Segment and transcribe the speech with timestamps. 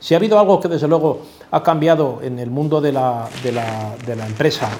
[0.00, 3.52] Si ha habido algo que desde luego ha cambiado en el mundo de la, de
[3.52, 4.70] la, empresa,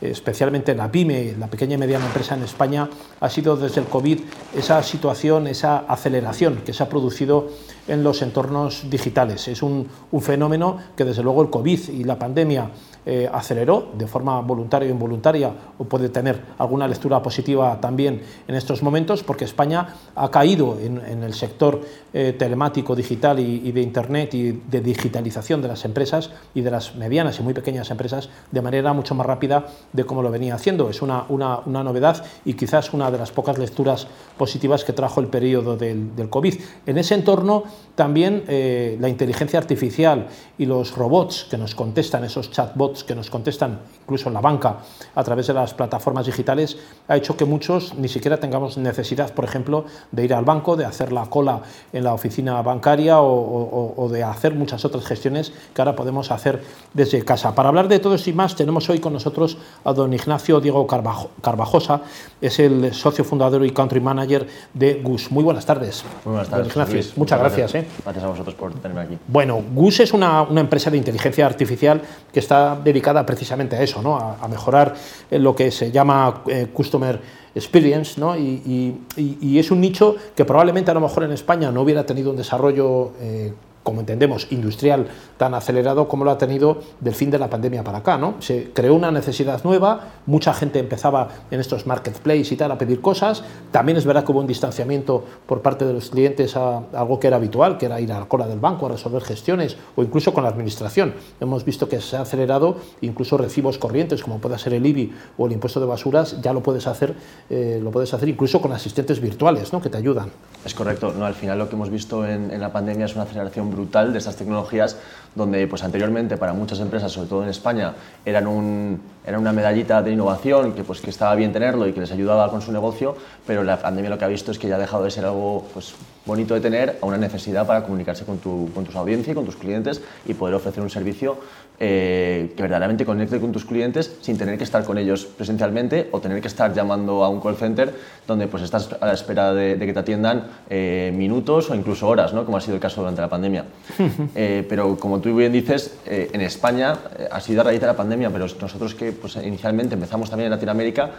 [0.00, 2.88] especialmente la pyme, la pequeña y mediana empresa en España,
[3.20, 4.20] ha sido desde el COVID
[4.56, 7.48] esa situación, esa aceleración que se ha producido
[7.88, 9.48] en los entornos digitales.
[9.48, 9.88] Es un
[10.20, 12.70] fenómeno que desde luego el COVID y la pandemia
[13.10, 18.54] eh, aceleró de forma voluntaria o involuntaria o puede tener alguna lectura positiva también en
[18.54, 21.80] estos momentos porque España ha caído en, el sector
[22.12, 26.96] eh, telemático digital y, de Internet y de digitalización de las empresas y de las
[26.96, 30.90] medianas y muy pequeñas empresas de manera mucho más rápida de como lo venía haciendo.
[30.90, 35.28] Es una, una, novedad y quizás una de las pocas lecturas positivas que trajo el
[35.28, 36.56] periodo del, del COVID.
[36.84, 42.50] En ese entorno también eh, la inteligencia artificial y los robots que nos contestan, esos
[42.50, 44.76] chatbots, que nos contestan, incluso en la banca,
[45.14, 49.44] a través de las plataformas digitales, ha hecho que muchos ni siquiera tengamos necesidad, por
[49.44, 51.60] ejemplo, de ir al banco, de hacer la cola
[51.92, 56.62] en la oficina bancaria o, de hacer muchas otras gestiones que ahora podemos hacer
[56.94, 57.54] desde casa.
[57.54, 60.86] Para hablar de todo esto y más, tenemos hoy con nosotros a don Ignacio Diego
[60.86, 62.02] Carvajosa,
[62.40, 65.30] es el socio fundador y country manager de GUS.
[65.30, 66.04] Muy buenas tardes.
[66.24, 66.68] Muy buenas tardes.
[66.68, 67.72] Ignacio, muchas gracias.
[67.72, 68.02] Gracias, ¿eh?
[68.04, 69.18] gracias a vosotros por tenerme aquí.
[69.26, 72.00] Bueno, GUS es una, una empresa de inteligencia artificial
[72.32, 74.16] que está dedicada precisamente a eso, ¿no?
[74.16, 74.94] a, mejorar
[75.30, 77.20] lo que se llama eh, Customer
[77.54, 78.36] Experience, ¿no?
[78.36, 82.30] Y, y, es un nicho que probablemente a lo mejor en España no hubiera tenido
[82.30, 83.52] un desarrollo eh,
[83.88, 85.06] como entendemos, industrial
[85.38, 88.18] tan acelerado como lo ha tenido del fin de la pandemia para acá.
[88.18, 88.34] ¿no?
[88.40, 93.00] Se creó una necesidad nueva, mucha gente empezaba en estos marketplaces y tal a pedir
[93.00, 93.42] cosas.
[93.72, 97.28] También es verdad que hubo un distanciamiento por parte de los clientes a algo que
[97.28, 100.34] era habitual, que era ir a la cola del banco a resolver gestiones o incluso
[100.34, 101.14] con la administración.
[101.40, 105.46] Hemos visto que se ha acelerado incluso recibos corrientes, como puede ser el IBI o
[105.46, 107.14] el impuesto de basuras, ya lo puedes hacer,
[107.48, 109.80] eh, lo puedes hacer incluso con asistentes virtuales ¿no?
[109.80, 110.28] que te ayudan.
[110.62, 111.14] Es correcto.
[111.16, 114.12] No, al final lo que hemos visto en, en la pandemia es una aceleración brutal
[114.12, 114.96] de estas tecnologías,
[115.34, 120.12] donde pues, anteriormente para muchas empresas, sobre todo en España, eran, un, una medallita de
[120.12, 123.62] innovación que, pues, que estaba bien tenerlo y que les ayudaba con su negocio, pero
[123.62, 125.94] la pandemia lo que ha visto es que ya ha dejado de ser algo pues,
[126.26, 129.44] bonito de tener a una necesidad para comunicarse con tu, con tus audiencias y con
[129.44, 131.38] tus clientes y poder ofrecer un servicio
[131.80, 136.20] eh, que verdaderamente conecte con tus clientes sin tener que estar con ellos presencialmente o
[136.20, 137.94] tener que estar llamando a un call center
[138.26, 142.34] donde pues estás a la espera de, que te atiendan eh, minutos o incluso horas,
[142.34, 142.44] ¿no?
[142.44, 143.64] como ha sido el caso durante la pandemia.
[144.34, 146.96] Eh, pero como tú bien dices, en España
[147.30, 150.52] ha sido a raíz de la pandemia, pero nosotros que pues, inicialmente empezamos también en
[150.52, 151.10] Latinoamérica,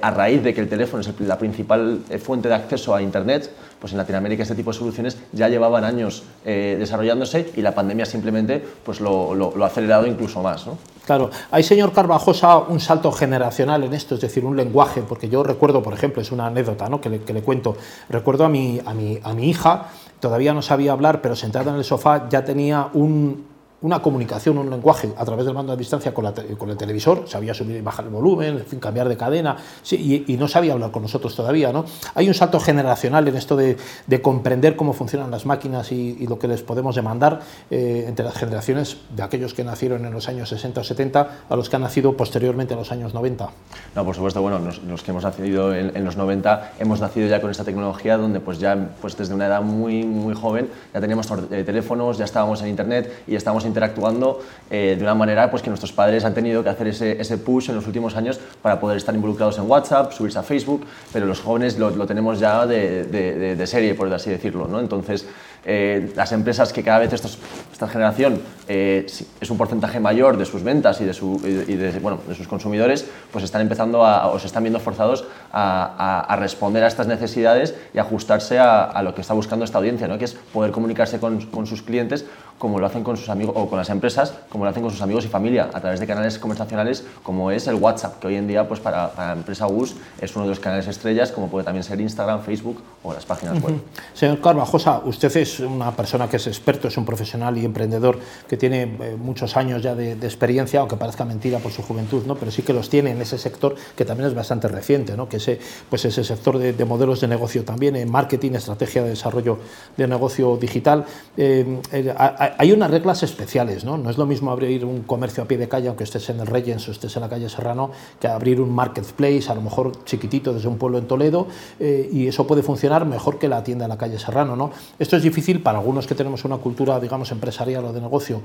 [0.00, 3.92] a raíz de que el teléfono es la principal fuente de acceso a Internet, pues
[3.92, 9.00] en Latinoamérica este tipo de soluciones ya llevaban años desarrollándose y la pandemia simplemente pues
[9.00, 10.66] lo ha acelerado incluso más.
[10.66, 10.78] ¿no?
[11.04, 15.42] Claro, hay, señor Carvajosa, un salto generacional en esto, es decir, un lenguaje, porque yo
[15.42, 17.00] recuerdo, por ejemplo, es una anécdota ¿no?
[17.00, 17.76] que, le, que, le, cuento,
[18.08, 21.76] recuerdo a mi, a, mi, a mi hija, todavía no sabía hablar, pero sentada en
[21.76, 23.44] el sofá ya tenía un,
[23.84, 27.28] una comunicación, un lenguaje a través del mando a distancia con, la con, el televisor,
[27.28, 30.72] sabía subir y bajar el volumen, en fin, cambiar de cadena, sí, y, no sabía
[30.72, 31.70] hablar con nosotros todavía.
[31.70, 31.84] ¿no?
[32.14, 36.26] Hay un salto generacional en esto de, de comprender cómo funcionan las máquinas y, y
[36.26, 37.40] lo que les podemos demandar
[37.70, 41.54] eh, entre las generaciones de aquellos que nacieron en los años 60 o 70 a
[41.54, 43.50] los que han nacido posteriormente a los años 90.
[43.94, 47.28] No, por supuesto, bueno, los, los que hemos nacido en, en, los 90 hemos nacido
[47.28, 51.02] ya con esta tecnología donde pues ya pues desde una edad muy, muy joven ya
[51.02, 54.40] teníamos eh, teléfonos, ya estábamos en internet y estábamos en interactuando
[54.70, 57.74] eh, de una manera pues, que nuestros padres han tenido que hacer ese, push en
[57.74, 61.78] los últimos años para poder estar involucrados en WhatsApp, subirse a Facebook, pero los jóvenes
[61.78, 64.68] lo, tenemos ya de, de, de, serie, por así decirlo.
[64.68, 64.78] ¿no?
[64.78, 65.26] Entonces,
[65.64, 67.38] eh, las empresas que cada vez estos,
[67.72, 69.06] esta generación eh,
[69.40, 72.48] es un porcentaje mayor de sus ventas y de, su, y de, bueno, de sus
[72.48, 76.86] consumidores, pues están empezando a, o se están viendo forzados a, a, a responder a
[76.86, 80.18] estas necesidades y ajustarse a, lo que está buscando esta audiencia, ¿no?
[80.18, 82.24] que es poder comunicarse con, con sus clientes
[82.58, 85.02] como lo hacen con sus amigos o con las empresas, como lo hacen con sus
[85.02, 88.46] amigos y familia, a través de canales conversacionales como es el WhatsApp, que hoy en
[88.46, 91.82] día pues para, para empresa GUS es uno de los canales estrellas, como puede también
[91.82, 93.74] ser Instagram, Facebook o las páginas web.
[93.74, 94.18] Uh -huh.
[94.18, 98.56] Señor Carvajosa, usted es una persona que es experto, es un profesional y emprendedor que
[98.56, 102.34] tiene eh, muchos años ya de, de, experiencia, aunque parezca mentira por su juventud, ¿no?
[102.34, 105.28] pero sí que los tiene en ese sector que también es bastante reciente, ¿no?
[105.28, 105.58] que ese,
[105.88, 109.58] pues ese sector de, de modelos de negocio también, en marketing, estrategia de desarrollo
[109.96, 111.04] de negocio digital.
[111.36, 113.98] Eh, eh, hay unas reglas especiales, ¿no?
[113.98, 116.46] No es lo mismo abrir un comercio a pie de calle, aunque estés en el
[116.46, 117.90] Reyes o estés en la calle Serrano,
[118.20, 121.46] que abrir un marketplace, a lo mejor chiquitito desde un pueblo en Toledo,
[121.78, 124.70] eh, y eso puede funcionar mejor que la tienda en la calle Serrano, ¿no?
[124.98, 128.40] Esto es difícil para algunos que tenemos una cultura, digamos, empresarial o de negocio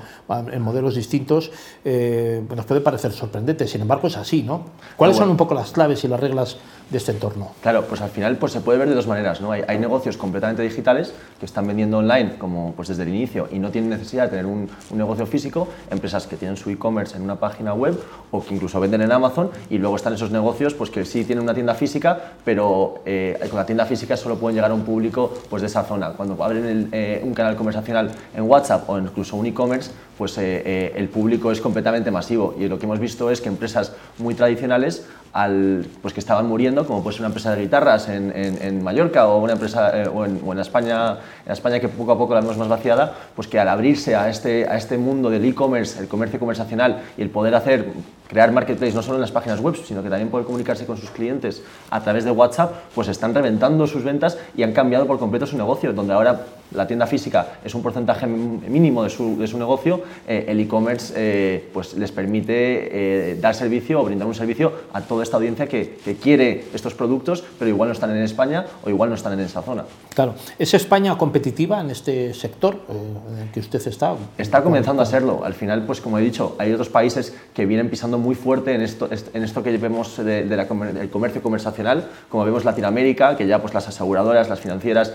[0.51, 1.51] en modelos distintos,
[1.85, 3.67] eh, nos puede parecer sorprendente.
[3.67, 4.65] Sin embargo, es así, ¿no?
[4.97, 6.57] ¿Cuáles son un poco las claves y las reglas
[6.89, 7.51] de este entorno?
[7.61, 9.41] Claro, pues al final pues, se puede ver de dos maneras.
[9.41, 9.51] ¿no?
[9.51, 13.59] Hay, hay negocios completamente digitales que están vendiendo online como pues, desde el inicio y
[13.59, 17.23] no tienen necesidad de tener un, un negocio físico, empresas que tienen su e-commerce en
[17.23, 17.99] una página web
[18.31, 21.43] o que incluso venden en Amazon y luego están esos negocios pues, que sí tienen
[21.43, 25.33] una tienda física, pero eh, con la tienda física solo pueden llegar a un público
[25.49, 26.13] pues, de esa zona.
[26.13, 31.07] Cuando abren eh, un canal conversacional en WhatsApp o incluso un e-commerce, pues eh, el
[31.07, 32.53] público es completamente masivo.
[32.59, 36.85] Y lo que hemos visto es que empresas muy tradicionales al, pues que estaban muriendo,
[36.85, 40.41] como puede ser una empresa de guitarras en, en, Mallorca o una empresa o, en,
[40.45, 43.59] o, en, España, en España que poco a poco la vemos más vaciada, pues que
[43.59, 47.55] al abrirse a este, a este mundo del e-commerce, el comercio conversacional y el poder
[47.55, 47.85] hacer
[48.29, 51.09] crear marketplace no solo en las páginas web, sino que también poder comunicarse con sus
[51.09, 55.47] clientes a través de WhatsApp, pues están reventando sus ventas y han cambiado por completo
[55.47, 56.41] su negocio, donde ahora
[56.71, 61.13] la tienda física es un porcentaje mínimo de su, de su negocio, eh, el e-commerce
[61.15, 65.67] eh, pues les permite eh, dar servicio o brindar un servicio a toda esta audiencia
[65.67, 69.33] que, que, quiere estos productos, pero igual no están en España o igual no están
[69.33, 69.85] en esa zona.
[70.13, 74.15] Claro, ¿es España competitiva en este sector en el que usted está?
[74.37, 75.43] Está comenzando a serlo.
[75.43, 78.81] Al final, pues como he dicho, hay otros países que vienen pisando muy fuerte en
[78.81, 83.47] esto, en esto que vemos de, de la, del comercio conversacional, como vemos Latinoamérica, que
[83.47, 85.13] ya pues las aseguradoras, las financieras,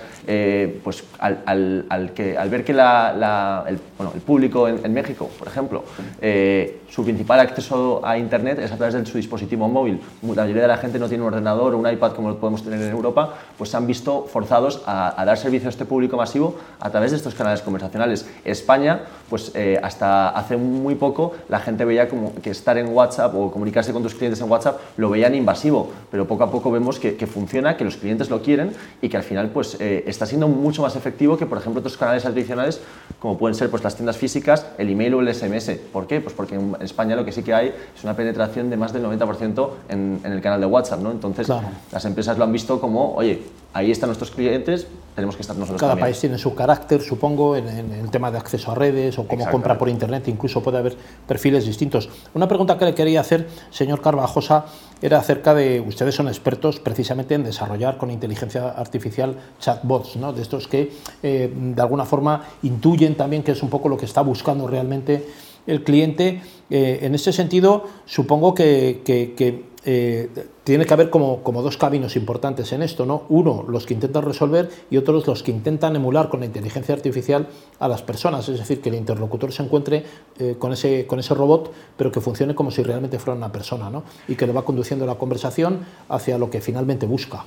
[0.82, 4.83] pues al, al, al, que, al ver que la, la, el, bueno, el, público en,
[4.84, 5.84] en, México, por ejemplo,
[6.20, 10.00] eh, su principal acceso a Internet es a través de su dispositivo móvil.
[10.22, 12.62] La mayoría de la gente no tiene un ordenador o un iPad como lo podemos
[12.62, 16.16] tener en Europa, pues se han visto forzados a, a dar servicio a este público
[16.16, 18.28] masivo a través de estos canales conversacionales.
[18.44, 19.02] España,
[19.34, 23.50] pues eh, hasta hace muy poco la gente veía como que estar en WhatsApp o
[23.50, 27.16] comunicarse con tus clientes en WhatsApp lo veían invasivo, pero poco a poco vemos que,
[27.16, 28.70] que funciona, que los clientes lo quieren
[29.02, 31.96] y que al final pues eh, está siendo mucho más efectivo que, por ejemplo, otros
[31.96, 32.80] canales adicionales
[33.18, 35.78] como pueden ser pues, las tiendas físicas, el email o el SMS.
[35.92, 36.20] ¿Por qué?
[36.20, 39.04] Pues porque en España lo que sí que hay es una penetración de más del
[39.04, 41.10] 90% en, en, el canal de WhatsApp, ¿no?
[41.10, 41.66] Entonces, claro.
[41.90, 43.42] las empresas lo han visto como, oye,
[43.74, 46.06] ahí están nuestros clientes, tenemos que estar nosotros Cada también.
[46.06, 49.48] país tiene su carácter, supongo, en, en, el tema de acceso a redes o cómo
[49.50, 52.08] compra por Internet, incluso puede haber perfiles distintos.
[52.34, 54.66] Una pregunta que le quería hacer, señor Carvajosa,
[55.02, 60.32] era acerca de, ustedes son expertos precisamente en desarrollar con inteligencia artificial chatbots, ¿no?
[60.32, 60.92] de estos que
[61.22, 65.26] eh, de alguna forma intuyen también que es un poco lo que está buscando realmente
[65.66, 66.42] el cliente.
[66.70, 70.30] Eh, en ese sentido, supongo que, que, que eh,
[70.64, 73.24] tiene que haber como, como, dos caminos importantes en esto, ¿no?
[73.28, 77.48] Uno, los que intentan resolver y otros los que intentan emular con la inteligencia artificial
[77.78, 80.04] a las personas, es decir, que el interlocutor se encuentre
[80.38, 83.90] eh, con, ese, con ese robot, pero que funcione como si realmente fuera una persona,
[83.90, 84.04] ¿no?
[84.26, 87.44] Y que le va conduciendo la conversación hacia lo que finalmente busca.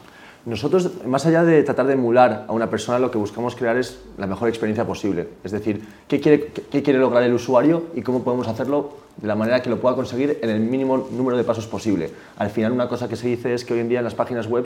[0.47, 3.99] Nosotros, más allá de tratar de emular a una persona, lo que buscamos crear es
[4.17, 5.27] la mejor experiencia posible.
[5.43, 9.35] Es decir, qué quiere, qué quiere lograr el usuario y cómo podemos hacerlo de la
[9.35, 12.11] manera que lo pueda conseguir en el mínimo número de pasos posible.
[12.37, 14.47] Al final, una cosa que se dice es que hoy en día en las páginas
[14.47, 14.65] web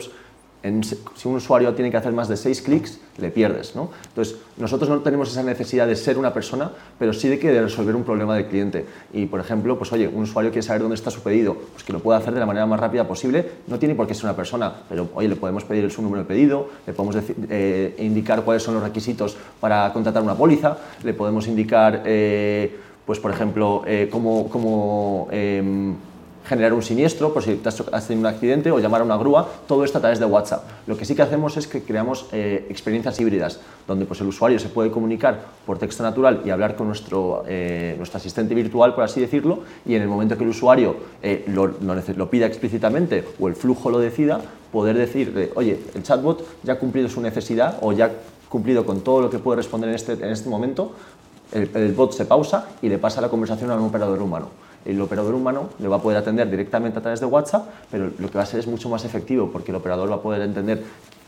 [0.62, 3.74] en, si un usuario tiene que hacer más de seis clics, le pierdes.
[3.74, 3.90] ¿no?
[4.08, 7.62] Entonces, nosotros no tenemos esa necesidad de ser una persona, pero sí de que de
[7.62, 8.86] resolver un problema del cliente.
[9.12, 11.92] Y, por ejemplo, pues oye, un usuario quiere saber dónde está su pedido, pues que
[11.92, 13.44] lo pueda hacer de la manera más rápida posible.
[13.66, 16.28] No tiene por qué ser una persona, pero oye, le podemos pedir su número de
[16.28, 17.16] pedido, le podemos
[17.50, 23.18] eh, indicar cuáles son los requisitos para contratar una póliza, le podemos indicar, eh, pues
[23.18, 25.28] por ejemplo, eh, cómo, cómo
[26.44, 29.84] generar un siniestro por si has tenido un accidente o llamar a una grúa, todo
[29.84, 30.64] esto a través de WhatsApp.
[30.86, 34.58] Lo que sí que hacemos es que creamos eh, experiencias híbridas, donde pues, el usuario
[34.58, 39.04] se puede comunicar por texto natural y hablar con nuestro, eh, nuestro asistente virtual, por
[39.04, 43.24] así decirlo, y en el momento que el usuario eh, lo, lo, lo, pida explícitamente
[43.38, 44.40] o el flujo lo decida,
[44.72, 48.10] poder decir, oye, el chatbot ya ha cumplido su necesidad o ya ha
[48.48, 50.92] cumplido con todo lo que puede responder en este, en este momento,
[51.52, 54.48] el, el bot se pausa y le pasa la conversación a un operador humano
[54.84, 58.30] el operador humano le va a poder atender directamente a través de WhatsApp, pero lo
[58.30, 60.82] que va a ser es mucho más efectivo porque el operador va a poder entender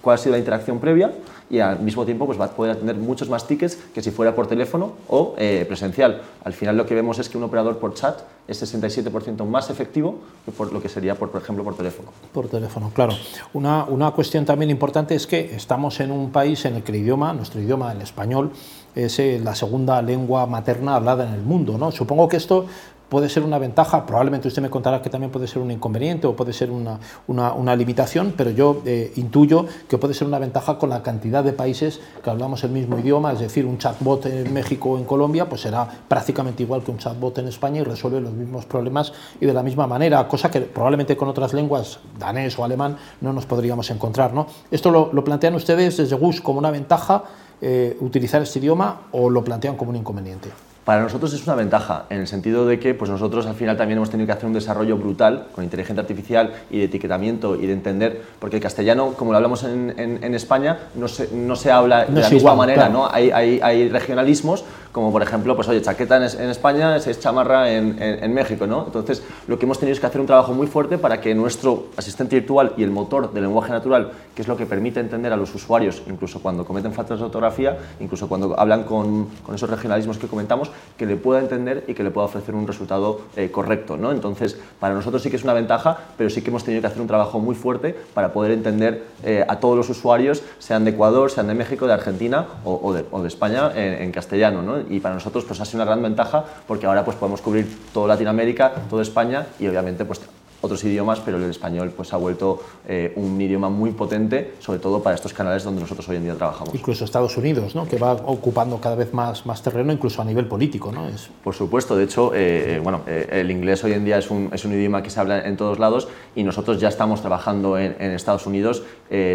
[0.04, 1.12] cuál ha sido la interacción previa
[1.50, 4.34] y al mismo tiempo pues, va a poder atender muchos más tickets que si fuera
[4.34, 6.20] por teléfono o eh, presencial.
[6.44, 10.18] Al final lo que vemos es que un operador por chat es 67% más efectivo
[10.44, 12.10] que por lo que sería, por, por ejemplo, por teléfono.
[12.32, 13.14] Por teléfono, claro.
[13.54, 16.98] Una, una cuestión también importante es que estamos en un país en el que el
[16.98, 18.52] idioma, nuestro idioma, el español,
[18.94, 21.78] es eh, la segunda lengua materna hablada en el mundo.
[21.78, 21.90] ¿no?
[21.90, 22.66] Supongo que esto
[23.14, 26.34] puede ser una ventaja, probablemente usted me contará que también puede ser un inconveniente o
[26.34, 30.90] puede ser una, una, limitación, pero yo eh, intuyo que puede ser una ventaja con
[30.90, 34.90] la cantidad de países que hablamos el mismo idioma, es decir, un chatbot en México
[34.90, 38.32] o en Colombia, pues será prácticamente igual que un chatbot en España y resuelve los
[38.32, 42.64] mismos problemas y de la misma manera, cosa que probablemente con otras lenguas, danés o
[42.64, 44.34] alemán, no nos podríamos encontrar.
[44.34, 44.48] ¿no?
[44.72, 47.22] Esto lo, lo plantean ustedes desde GUS como una ventaja,
[47.60, 50.50] eh, utilizar este idioma, o lo plantean como un inconveniente.
[50.84, 53.96] Para nosotros es una ventaja, en el sentido de que pues nosotros al final también
[53.96, 57.72] hemos tenido que hacer un desarrollo brutal con inteligencia artificial y de etiquetamiento y de
[57.72, 62.04] entender, porque el castellano, como lo hablamos en, en, España, no se, no se habla
[62.04, 63.08] de la misma manera, ¿no?
[63.10, 64.64] Hay, hay, hay, regionalismos,
[64.94, 68.84] como por ejemplo, pues oye, chaqueta en, España es, chamarra en, en, México, ¿no?
[68.86, 71.86] Entonces, lo que hemos tenido es que hacer un trabajo muy fuerte para que nuestro
[71.96, 75.36] asistente virtual y el motor del lenguaje natural, que es lo que permite entender a
[75.36, 80.18] los usuarios, incluso cuando cometen faltas de ortografía, incluso cuando hablan con, con esos regionalismos
[80.18, 83.96] que comentamos, que le pueda entender y que le pueda ofrecer un resultado eh, correcto.
[83.96, 84.12] ¿no?
[84.12, 87.00] Entonces, para nosotros sí que es una ventaja, pero sí que hemos tenido que hacer
[87.00, 91.32] un trabajo muy fuerte para poder entender eh, a todos los usuarios, sean de Ecuador,
[91.32, 94.62] sean de México, de Argentina o, de, España en, castellano.
[94.62, 94.83] ¿no?
[94.90, 98.08] Y para nosotros pues, ha sido una gran ventaja porque ahora pues, podemos cubrir toda
[98.08, 100.20] Latinoamérica, toda España y obviamente pues,
[100.64, 105.02] otros idiomas, pero el español pues, ha vuelto eh, un idioma muy potente, sobre todo
[105.02, 106.74] para estos canales donde nosotros hoy en día trabajamos.
[106.74, 107.86] Incluso Estados Unidos, ¿no?
[107.86, 110.90] que va ocupando cada vez más, más terreno, incluso a nivel político.
[110.90, 111.06] ¿no?
[111.08, 111.28] Es...
[111.42, 114.64] Por supuesto, de hecho, eh, bueno, eh, el inglés hoy en día es un, es
[114.64, 118.46] un, idioma que se habla en todos lados y nosotros ya estamos trabajando en, Estados
[118.46, 118.82] Unidos,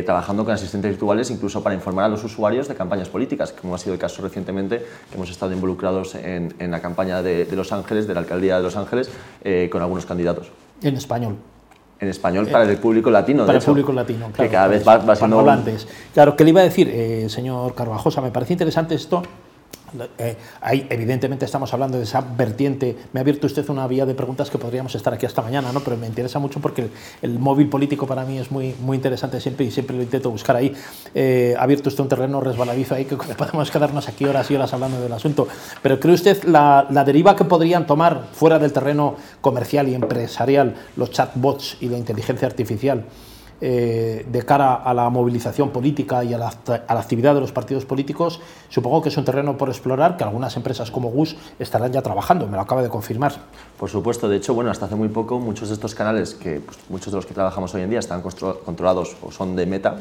[0.06, 3.78] trabajando con asistentes virtuales, incluso para informar a los usuarios de campañas políticas, como ha
[3.78, 7.72] sido el caso recientemente, que hemos estado involucrados en, en la campaña de, de, Los
[7.72, 9.10] Ángeles, de la alcaldía de Los Ángeles,
[9.70, 10.52] con algunos candidatos.
[10.82, 11.36] En español.
[12.00, 13.46] En español para el público latino.
[13.46, 14.50] Para el público latino, claro.
[14.50, 15.44] Que cada vez va, va siendo...
[16.14, 18.22] Claro, ¿qué le iba a decir, eh, señor Carvajosa?
[18.22, 19.22] Me parece interesante esto
[20.18, 20.38] eh,
[20.90, 22.96] evidentemente estamos hablando de esa vertiente.
[23.14, 25.80] Me ha abierto usted una vía de preguntas que podríamos estar aquí hasta mañana, ¿no?
[25.82, 26.90] pero me interesa mucho porque
[27.22, 30.56] el, móvil político para mí es muy, muy interesante siempre y siempre lo intento buscar
[30.56, 30.74] ahí.
[31.16, 34.74] Eh, ha abierto usted un terreno resbaladizo ahí que podemos quedarnos aquí horas y horas
[34.74, 35.48] hablando del asunto.
[35.82, 40.76] Pero ¿cree usted la, la deriva que podrían tomar fuera del terreno comercial y empresarial
[40.96, 43.06] los chatbots y la inteligencia artificial?
[43.62, 46.48] Eh, de cara a la movilización política y a la,
[46.88, 48.40] actividad de los partidos políticos,
[48.70, 52.48] supongo que es un terreno por explorar que algunas empresas como GUS estarán ya trabajando,
[52.48, 53.34] me lo acaba de confirmar.
[53.78, 56.78] Por supuesto, de hecho, bueno, hasta hace muy poco muchos de estos canales, que pues,
[56.88, 59.98] muchos de los que trabajamos hoy en día están controlados o son de Meta,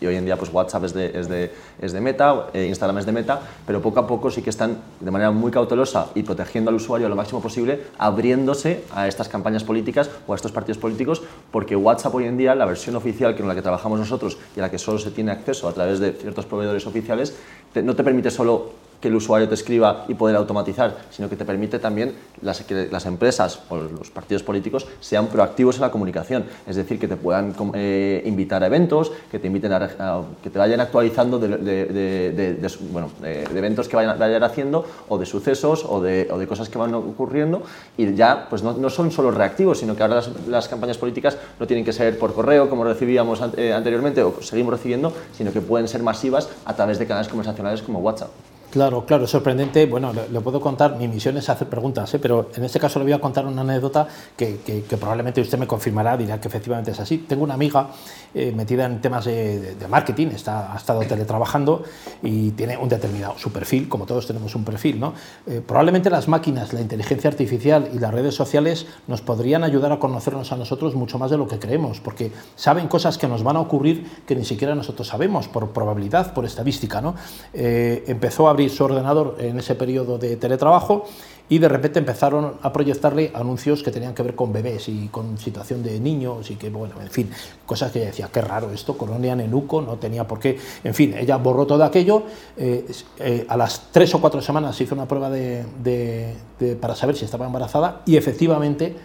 [0.00, 2.98] y hoy en día pues WhatsApp es de, es de, es de Meta, eh, Instagram
[2.98, 6.24] es de Meta, pero poco a poco sí que están de manera muy cautelosa y
[6.24, 10.78] protegiendo al usuario lo máximo posible, abriéndose a estas campañas políticas o a estos partidos
[10.78, 11.22] políticos,
[11.52, 14.60] porque WhatsApp hoy en día, la versión oficial que en la que trabajamos nosotros y
[14.60, 17.34] a la que solo se tiene acceso a través de ciertos proveedores oficiales,
[17.82, 18.72] no te permite solo
[19.02, 22.88] que el usuario te escriba y poder automatizar, sino que te permite también las, que
[22.90, 27.16] las empresas o los partidos políticos sean proactivos en la comunicación, es decir, que te
[27.16, 32.70] puedan eh, invitar a eventos, que te inviten a, que te vayan actualizando de, de,
[32.92, 36.68] bueno, de, eventos que vayan, vayan, haciendo o de sucesos o de, o de, cosas
[36.68, 37.62] que van ocurriendo
[37.96, 41.36] y ya pues no, no son solo reactivos, sino que ahora las, las, campañas políticas
[41.58, 45.60] no tienen que ser por correo como recibíamos eh, anteriormente o seguimos recibiendo, sino que
[45.60, 48.30] pueden ser masivas a través de canales conversacionales como WhatsApp.
[48.72, 49.84] Claro, claro, sorprendente.
[49.84, 52.18] Bueno, le, puedo contar, mi misión es hacer preguntas, ¿eh?
[52.18, 56.16] pero en este caso le voy a contar una anécdota que, probablemente usted me confirmará,
[56.16, 57.18] dirá que efectivamente es así.
[57.18, 57.88] Tengo una amiga
[58.32, 61.82] eh, metida en temas de, marketing, está, ha estado teletrabajando
[62.22, 64.98] y tiene un determinado, su perfil, como todos tenemos un perfil.
[64.98, 65.12] ¿no?
[65.46, 69.98] Eh, probablemente las máquinas, la inteligencia artificial y las redes sociales nos podrían ayudar a
[69.98, 73.56] conocernos a nosotros mucho más de lo que creemos, porque saben cosas que nos van
[73.56, 77.02] a ocurrir que ni siquiera nosotros sabemos, por probabilidad, por estadística.
[77.02, 77.14] ¿no?
[77.52, 81.04] empezó a abrir su ordenador en ese periodo de teletrabajo
[81.48, 85.36] y de repente empezaron a proyectarle anuncios que tenían que ver con bebés y con
[85.36, 87.30] situación de niños y que, bueno, en fin,
[87.66, 90.58] cosas que ella decía, qué raro esto, Colonia Nenuco, no tenía por qué.
[90.82, 92.22] En fin, ella borró todo aquello.
[92.56, 92.86] Eh,
[93.18, 96.34] eh, a las tres o cuatro semanas se hizo una prueba de,
[96.80, 98.96] para saber si estaba embarazada y efectivamente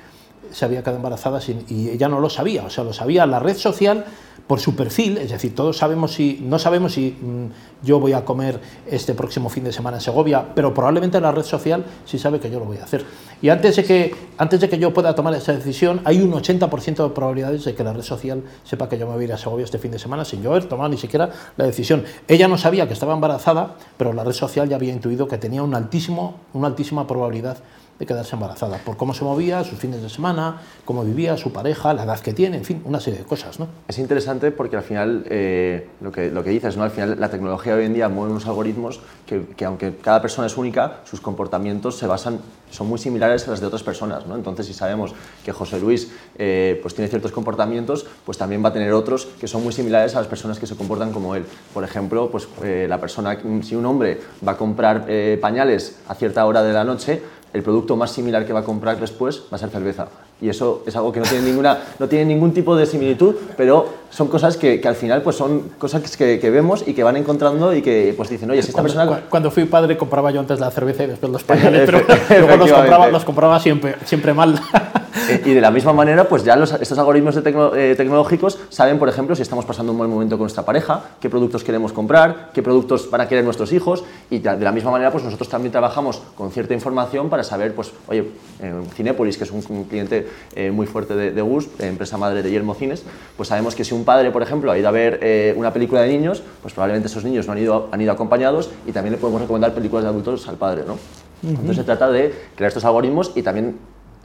[0.52, 3.58] se había quedado embarazada y ella no lo sabía, o sea, lo sabía la red
[3.58, 4.06] social
[4.48, 8.24] por su perfil, es decir, todos sabemos si, no sabemos si mm, yo voy a
[8.24, 12.40] comer este próximo fin de semana en Segovia, pero probablemente la red social sí sabe
[12.40, 13.04] que yo lo voy a hacer.
[13.42, 17.04] Y antes de que, antes de que yo pueda tomar esa decisión, hay un 80%
[17.04, 19.38] de probabilidades de que la red social sepa que yo me voy a ir a
[19.38, 22.06] Segovia este fin de semana sin yo haber tomado ni siquiera la decisión.
[22.28, 25.62] Ella no sabía que estaba embarazada, pero la red social ya había intuido que tenía
[25.62, 27.58] un altísimo, una altísima probabilidad
[28.00, 31.94] de quedarse embarazada, por cómo se movía, sus fines de semana, cómo vivía, su pareja,
[31.94, 33.60] la edad que tiene, en fin, una serie de cosas.
[33.60, 33.68] ¿no?
[33.88, 36.84] Es interesante porque al final, eh, lo, que, lo que dices, ¿no?
[36.84, 40.48] al final la tecnología hoy en día mueve unos algoritmos que, que, aunque cada persona
[40.48, 42.40] es única, sus comportamientos se basan,
[42.70, 44.28] son muy similares a los de otras personas.
[44.28, 44.36] ¿no?
[44.36, 48.74] Entonces, si sabemos que José Luis eh, pues tiene ciertos comportamientos, pues también va a
[48.74, 51.46] tener otros que son muy similares a las personas que se comportan como él.
[51.74, 55.08] Por ejemplo, pues, eh, la persona, si un hombre va a comprar
[55.42, 57.22] pañales a cierta hora de la noche,
[57.58, 60.08] el producto más similar que va a comprar después va a ser cerveza.
[60.40, 63.88] y eso es algo que no tiene, ninguna, no tiene ningún tipo de similitud, pero
[64.10, 67.18] son cosas que, que al final pues son cosas que, que, vemos y que van
[67.18, 69.24] encontrando y que pues dicen, oye, si esta cuando, persona...
[69.30, 72.72] Cuando fui padre compraba yo antes la cerveza y después los pañales, pero luego los
[72.72, 74.60] compraba, los compraba siempre, siempre mal.
[75.30, 78.60] Eh, y de la misma manera, pues ya los, estos algoritmos de tecno, eh, tecnológicos
[78.70, 81.94] saben, por ejemplo, si estamos pasando un mal momento con nuestra pareja, qué productos queremos
[81.94, 85.50] comprar, qué productos van a querer nuestros hijos, y de la misma manera, pues nosotros
[85.50, 88.32] también trabajamos con cierta información para saber, pues, oye,
[88.96, 92.50] Cinépolis, que es un, un cliente eh, muy fuerte de, de GUS, empresa madre de
[92.50, 93.04] Guillermo Cines,
[93.36, 96.02] pues sabemos que si un padre, por ejemplo, ha ido a ver eh, una película
[96.02, 99.20] de niños, pues probablemente esos niños no han ido, han ido acompañados y también le
[99.20, 100.98] podemos recomendar películas de adultos al padre, ¿no?
[101.44, 103.78] Entonces se trata de crear estos algoritmos y también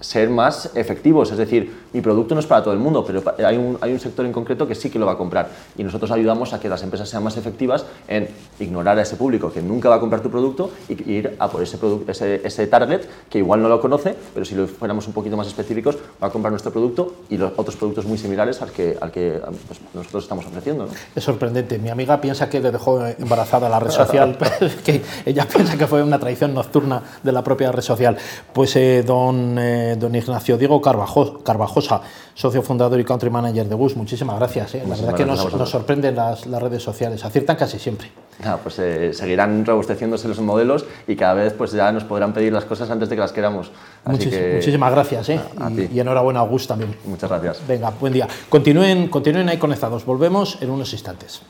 [0.03, 1.31] ser más efectivos.
[1.31, 4.01] Es decir, mi producto no es para todo el mundo, pero hay un, hay un,
[4.01, 5.49] sector en concreto que sí que lo va a comprar.
[5.77, 8.29] Y nosotros ayudamos a que las empresas sean más efectivas en
[8.59, 11.63] ignorar a ese público que nunca va a comprar tu producto y ir a por
[11.63, 11.79] ese,
[12.09, 15.47] ese, ese target que igual no lo conoce, pero si lo fuéramos un poquito más
[15.47, 19.11] específicos, va a comprar nuestro producto y los otros productos muy similares al que, al
[19.13, 20.87] que pues, nosotros estamos ofreciendo.
[20.87, 20.93] ¿no?
[21.15, 21.79] Es sorprendente.
[21.79, 24.37] Mi amiga piensa que le dejó embarazada la red social,
[24.85, 28.17] que ella piensa que fue una traición nocturna de la propia red social.
[28.53, 29.57] Pues, eh, don...
[29.59, 32.03] Eh, don Ignacio Diego Carvajo, Carvajosa,
[32.35, 33.97] socio fundador y country manager de GUS.
[33.97, 34.75] Muchísimas gracias.
[34.75, 34.85] ¿eh?
[34.87, 38.11] La verdad que nos, nos sorprenden las, las, redes sociales, aciertan casi siempre.
[38.45, 42.53] Ah, pues eh, seguirán robusteciéndose los modelos y cada vez pues ya nos podrán pedir
[42.53, 43.71] las cosas antes de que las queramos.
[44.05, 45.41] Muchis, que, muchísimas gracias ¿eh?
[45.59, 46.97] a, a y, y, enhorabuena a GUS también.
[47.05, 47.61] Muchas gracias.
[47.67, 48.27] Venga, buen día.
[48.49, 50.05] Continúen, continúen ahí conectados.
[50.05, 51.43] Volvemos en unos instantes.